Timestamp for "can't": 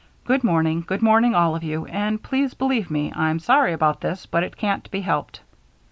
4.57-4.89